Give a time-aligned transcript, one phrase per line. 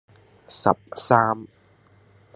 [0.47, 1.45] 十三